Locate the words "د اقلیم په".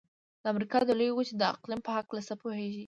1.37-1.91